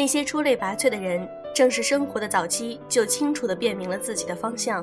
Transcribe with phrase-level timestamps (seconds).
[0.00, 4.82] 那些出类拔萃的人，正是生活的早期就清楚地辨明了自己的方向，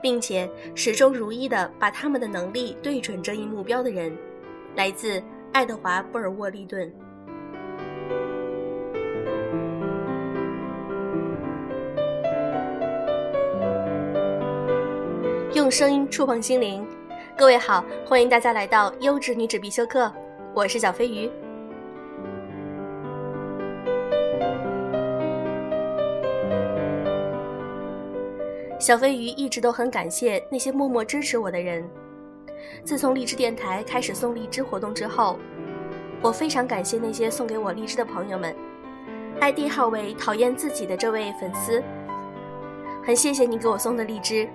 [0.00, 4.16] 并且始终如一地把他们的能力对准这一目标的人，
[4.76, 5.20] 来自
[5.52, 6.94] 爱德华·布尔沃利顿。
[15.54, 16.86] 用声音触碰心灵，
[17.36, 20.08] 各位好，欢迎大家来到优质女子必修课，
[20.54, 21.28] 我是小飞鱼。
[28.84, 31.82] 小飞鱼一直都很感谢那些默默支持我的人。
[32.84, 35.38] 自从荔枝电台开始送荔枝活动之后，
[36.20, 38.54] 我非常感谢那些送给我荔枝的朋友们。
[39.40, 41.82] ID 号为讨厌自己的这位粉丝，
[43.02, 44.46] 很谢谢你给我送的荔枝。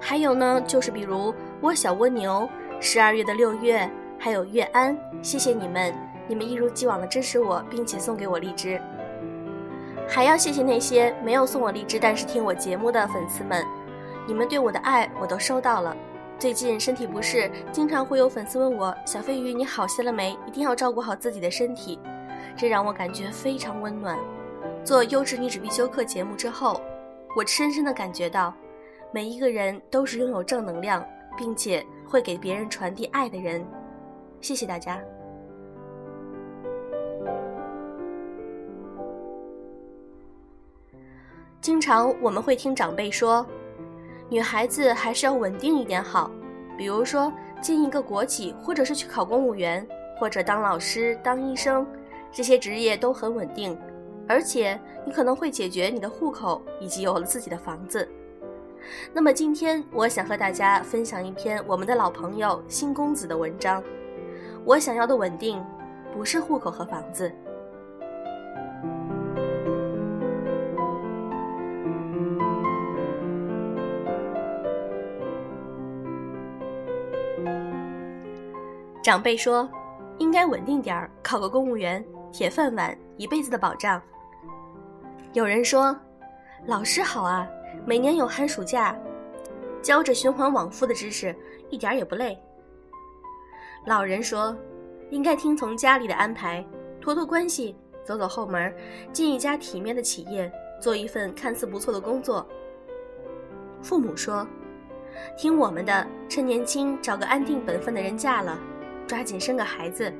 [0.00, 5.94] 还有呢，就是比如我小蜗牛、十二月的六月，还有月安，谢谢你们，
[6.26, 8.82] 你们一如既往的支持我，并且送给我荔枝。
[10.12, 13.64] 还要谢谢那些没有送我荔枝，但是听我节目的粉丝们，
[14.26, 15.96] 你们对我的爱我都收到了。
[16.36, 20.36] 最近身体不适，经常会有粉丝问我：“小飞鱼，你好些了没？
[20.48, 21.96] 一定要照顾好自己的身体。”
[22.58, 24.18] 这让我感觉非常温暖。
[24.84, 26.80] 做优质女子必修课节目之后，
[27.36, 28.52] 我深深的感觉到，
[29.12, 31.06] 每一个人都是拥有正能量，
[31.38, 33.64] 并且会给别人传递爱的人。
[34.40, 35.00] 谢谢大家。
[41.70, 43.46] 经常我们会听长辈说，
[44.28, 46.28] 女孩子还是要稳定一点好，
[46.76, 47.32] 比如说
[47.62, 49.86] 进一个国企，或者是去考公务员，
[50.18, 51.86] 或者当老师、当医生，
[52.32, 53.78] 这些职业都很稳定，
[54.28, 58.06] 而且你可能会解决你的户口，以及有了自己的房子。
[59.12, 63.80] 那么今天我想和大家分享一篇我们的老朋友新公子的文章。
[64.64, 65.64] 我想要的稳定，
[66.12, 67.32] 不是户口和房子。
[79.02, 79.66] 长辈说，
[80.18, 84.00] 应该稳定点儿，考个公务员，铁饭碗，一辈子的保障。
[85.32, 85.96] 有人说，
[86.66, 87.48] 老师好啊，
[87.86, 88.94] 每年有寒暑假，
[89.80, 91.34] 教着循环往复的知识，
[91.70, 92.38] 一点也不累。
[93.86, 94.54] 老人说，
[95.08, 96.62] 应该听从家里的安排，
[97.00, 97.74] 托托关系，
[98.04, 98.70] 走走后门，
[99.14, 102.46] 进一家体面的企业，做一份看似不错的工作。
[103.80, 104.46] 父母说，
[105.38, 108.58] 听我们的，趁年轻找个安定本分的人嫁了。
[109.10, 110.12] 抓紧生个孩子，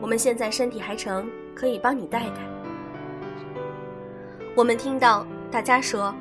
[0.00, 2.40] 我们现在身体还成，可以帮你带带。
[4.56, 6.12] 我们听到大家说，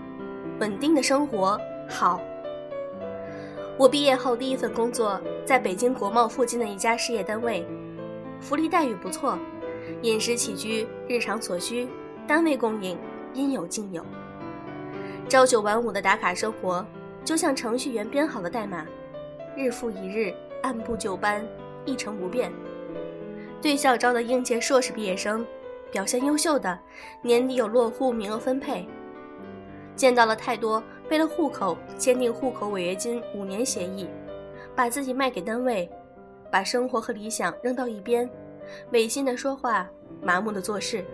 [0.59, 1.59] 稳定的生活
[1.89, 2.21] 好。
[3.75, 7.65] 我毕业后第一份工作在北京国贸附近的一家事业单位，
[8.39, 9.35] 福利待遇不错，
[10.03, 11.87] 饮食起居日常所需，
[12.27, 12.95] 单位供应
[13.33, 14.05] 应有尽有。
[15.27, 16.85] 朝九晚五的打卡生活，
[17.25, 18.85] 就像程序员编好的代码，
[19.57, 21.43] 日复一日，按部就班。
[21.85, 22.51] 一成不变。
[23.61, 25.45] 对校招的应届硕士毕业生，
[25.91, 26.79] 表现优秀的，
[27.21, 28.87] 年底有落户名额分配。
[29.95, 34.09] 见到了太多为了户口签订户口违约金五年协议，
[34.75, 35.87] 把自己卖给单位，
[36.49, 38.27] 把生活和理想扔到一边，
[38.91, 39.87] 违心的说话，
[40.23, 41.05] 麻木的做事。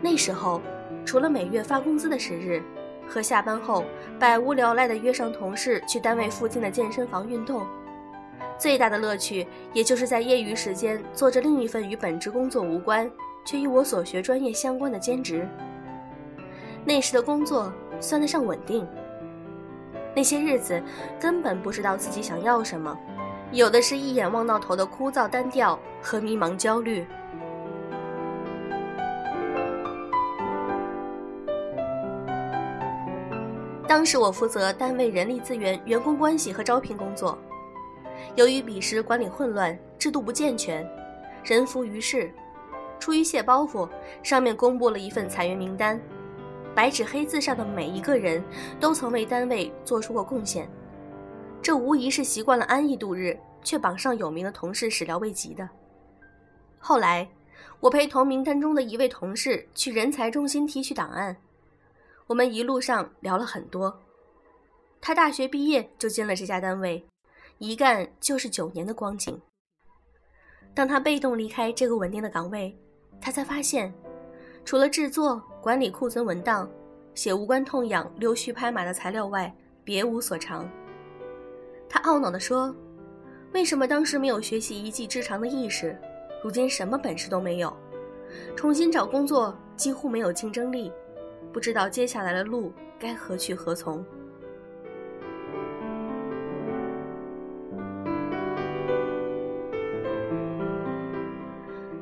[0.00, 0.62] 那时候，
[1.04, 2.62] 除了每月发工资的时日，
[3.06, 3.84] 和下班后
[4.18, 7.66] 百无聊赖的约上同事去单位附近的健身房运动。
[8.58, 13.08] 最大的乐趣，也就是在业余时间做着另一份与本职工作无关，
[13.44, 15.48] 却与我所学专业相关的兼职。
[16.84, 18.86] 那时的工作算得上稳定。
[20.14, 20.82] 那些日子
[21.20, 22.98] 根本不知道自己想要什么，
[23.52, 27.06] 有的是一眼望到头的枯燥单调和迷茫焦虑。
[33.86, 37.38] 当时我负责单位人力资源、员工关系和招聘工作。
[38.38, 40.88] 由于彼时管理混乱，制度不健全，
[41.42, 42.32] 人浮于事，
[43.00, 43.88] 出于卸包袱，
[44.22, 46.00] 上面公布了一份裁员名单。
[46.72, 48.40] 白纸黑字上的每一个人
[48.78, 50.70] 都曾为单位做出过贡献，
[51.60, 55.68] 这无疑是习惯了安逸度日却榜上有名的同事始料未及的。
[56.78, 57.28] 后来，
[57.80, 61.36] 我陪同名单中的一位同事去人才中心提取档案，
[62.28, 64.00] 我们一路上聊了很多。
[65.00, 67.04] 他大学毕业就进了这家单位。
[67.58, 69.40] 一干就是九年的光景。
[70.74, 72.76] 当他被动离开这个稳定的岗位，
[73.20, 73.92] 他才发现，
[74.64, 76.70] 除了制作、管理库存文档、
[77.14, 79.52] 写无关痛痒、溜须拍马的材料外，
[79.82, 80.68] 别无所长。
[81.88, 82.72] 他懊恼地说
[83.52, 85.98] ：“为什么当时没有学习一技之长的意识？
[86.44, 87.76] 如今什么本事都没有，
[88.54, 90.92] 重新找工作几乎没有竞争力，
[91.52, 94.04] 不知道接下来的路该何去何从。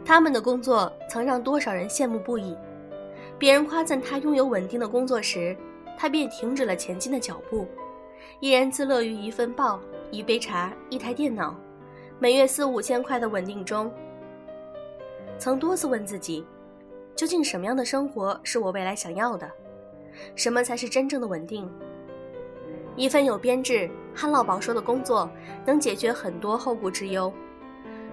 [0.07, 2.57] 他们的工作曾让多少人羡慕不已。
[3.39, 5.55] 别人夸赞他拥有稳定的工作时，
[5.99, 7.67] 他便停止了前进的脚步，
[8.39, 9.81] 依然自乐于一份报、
[10.13, 11.57] 一杯茶、一台电脑，
[12.21, 13.93] 每月四五千块的稳定中。
[15.39, 16.47] 曾多次问自己，
[17.17, 19.51] 究竟什么样的生活是我未来想要的？
[20.37, 21.69] 什么才是真正的稳定？
[22.95, 25.29] 一份有编制、旱涝保收的工作，
[25.67, 27.31] 能解决很多后顾之忧。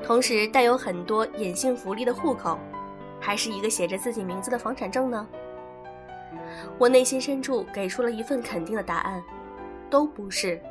[0.04, 2.60] 同时带有很多隐性福利的户口，
[3.22, 5.26] 还是一个写着自己名字的房产证呢？
[6.78, 9.24] 我内心深处给出了一份肯定的答案，
[9.90, 10.62] 都不是。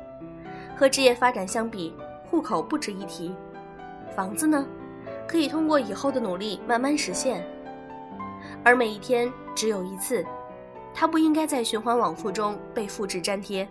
[0.77, 1.95] 和职业发展相比，
[2.29, 3.35] 户口不值一提，
[4.15, 4.63] 房子呢，
[5.27, 7.43] 可以通过以后的努力慢慢实现。
[8.63, 10.23] 而每一天只有一次，
[10.93, 13.67] 它不应该在循环往复中被复制粘贴。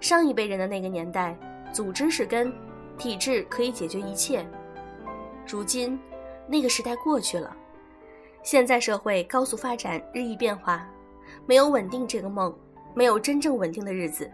[0.00, 1.36] 上一辈人的那个年代，
[1.74, 2.50] 组织是根。
[3.00, 4.46] 体制可以解决一切。
[5.48, 5.98] 如今，
[6.46, 7.56] 那个时代过去了，
[8.42, 10.86] 现在社会高速发展，日益变化，
[11.46, 12.54] 没有稳定这个梦，
[12.94, 14.30] 没有真正稳定的日子。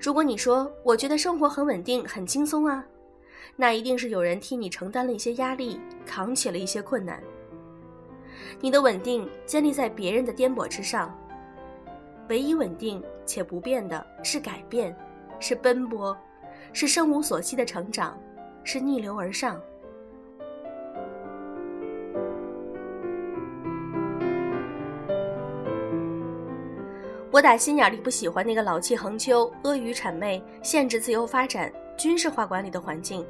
[0.00, 2.84] 如果你说我觉得生活很稳定，很轻松啊，
[3.56, 7.20] 那一定是有人替你承担了一些压力，扛起了一些困难。
[8.60, 11.12] 你的稳定建立在别人的颠簸之上，
[12.28, 14.96] 唯一稳定且不变的是改变，
[15.40, 16.16] 是奔波。
[16.74, 18.18] 是生无所息的成长，
[18.64, 19.58] 是逆流而上。
[27.30, 33.24] 我打心眼里不喜欢那个老气横秋、阿谀谄媚、限制自由发展、军事化管理的环境。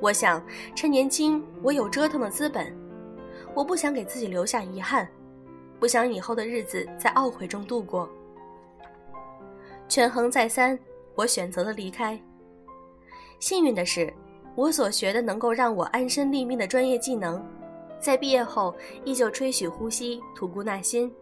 [0.00, 2.76] 我想趁年轻，我有折腾的资本，
[3.54, 5.08] 我不想给自己留下遗憾，
[5.78, 8.10] 不想以后的日子在懊悔中度过。
[9.88, 10.76] 权衡再三。
[11.14, 12.18] 我选择了离开。
[13.42, 14.14] 幸运的是，
[14.54, 17.44] 我所学的能够让我安身立命的专业技能，
[17.98, 18.72] 在毕业后
[19.04, 21.12] 依旧吹嘘呼吸、吐故纳新，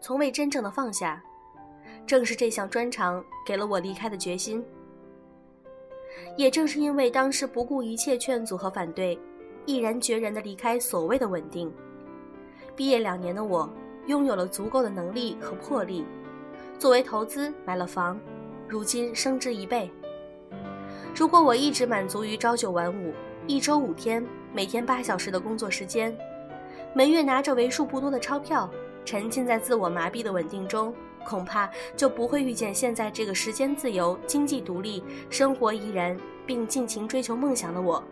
[0.00, 1.20] 从未真正的放下。
[2.06, 4.64] 正是这项专长给了我离开的决心。
[6.36, 9.18] 也正是因为当时不顾一切劝阻和反对，
[9.66, 11.72] 毅然决然的离开所谓的稳定，
[12.76, 13.68] 毕业两年的我
[14.06, 16.04] 拥有了足够的能力和魄力，
[16.78, 18.16] 作为投资买了房。
[18.68, 19.90] 如今升值一倍。
[21.16, 23.14] 如果我一直满足于朝九晚五、
[23.46, 26.12] 一周五天、每天八小时的工作时间，
[26.92, 28.68] 每月拿着为数不多的钞票，
[29.04, 30.92] 沉浸在自我麻痹的稳定中，
[31.24, 38.02] 恐怕就不会遇见现在这个时间自由、经济独立、生活怡然，并尽情追求梦想的我。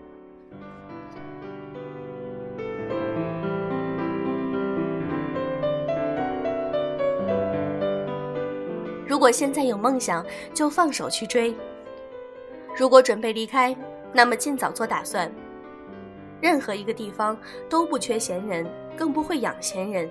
[9.08, 10.24] 如果现在有梦想，
[10.54, 11.52] 就放手去追；
[12.76, 13.76] 如果准备离开，
[14.12, 15.30] 那么尽早做打算。
[16.40, 17.36] 任何一个地方
[17.68, 18.66] 都不缺闲人，
[18.96, 20.10] 更不会养闲人。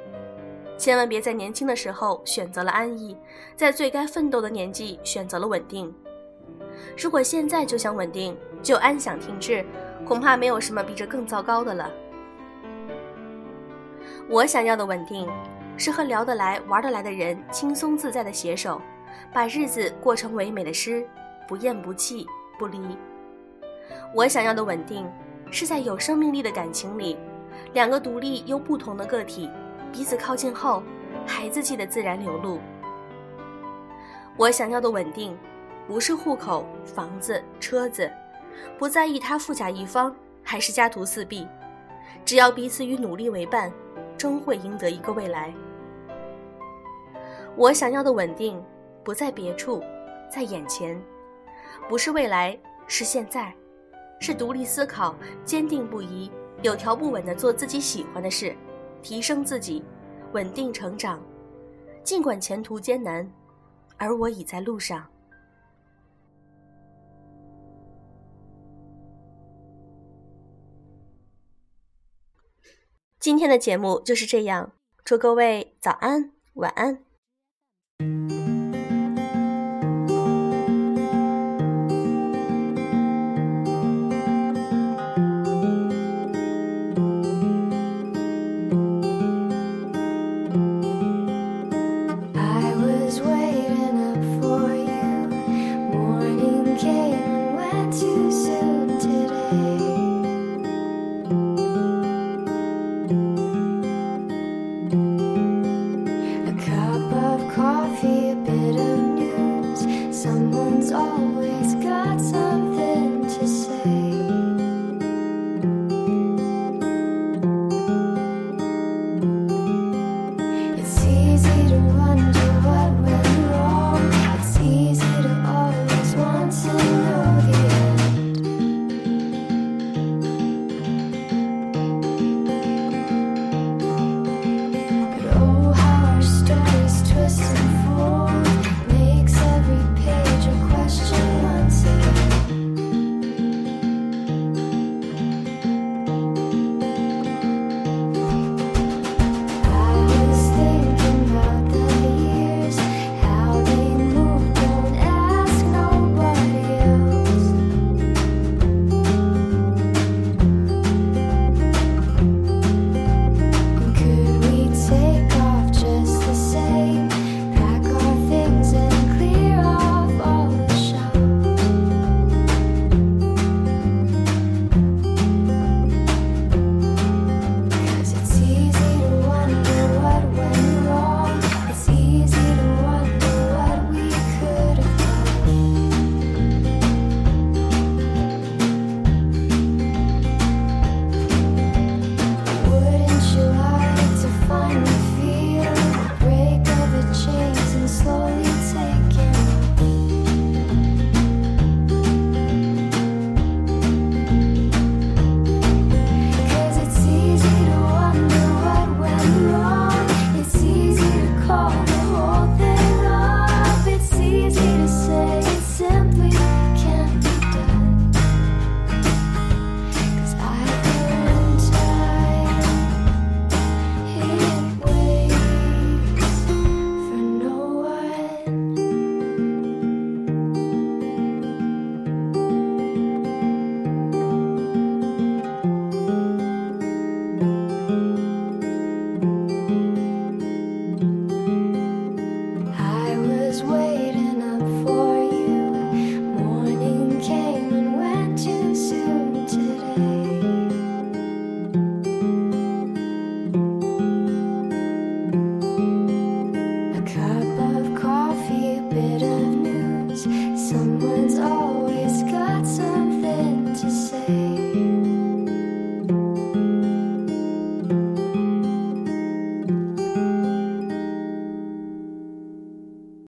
[0.77, 3.15] 千万别在年轻的时候选择了安逸，
[3.55, 5.93] 在最该奋斗的年纪选择了稳定。
[6.97, 9.65] 如果现在就想稳定，就安享停滞，
[10.05, 11.91] 恐怕没有什么比这更糟糕的了。
[14.29, 15.27] 我想要的稳定。
[15.77, 18.79] 是和聊得来、玩得来的人轻松自在的携手，
[19.33, 21.03] 把日子过成唯美的诗，
[21.47, 22.27] 不厌不弃，
[22.61, 22.79] 不离。
[24.13, 25.09] 我想要的稳定，
[25.49, 27.17] 是在有生命力的感情里，
[27.73, 29.49] 两个独立又不同的个体
[29.91, 30.83] 彼此靠近后，
[31.25, 32.59] 孩子气的自然流露。
[34.37, 35.35] 我想要的稳定，
[35.87, 38.11] 不是户口、房子、车子，
[38.77, 41.47] 不在意他富甲一方还是家徒四壁，
[42.23, 43.71] 只要彼此与努力为伴，
[44.19, 45.51] 终会赢得一个未来。
[47.55, 48.63] 我想要的稳定，
[49.03, 49.81] 不在别处，
[50.31, 51.01] 在眼前，
[51.89, 52.57] 不是未来，
[52.87, 53.53] 是现在，
[54.19, 58.55] 是独立思考、坚定不移、有条不紊的做自己喜欢的事，
[59.01, 59.83] 提升自己，
[60.31, 61.21] 稳定成长。
[62.03, 63.29] 尽管前途艰难，
[63.97, 65.07] 而我已在路上。
[73.19, 74.71] 今天的节目就是这样，
[75.03, 77.10] 祝各位早安，晚安。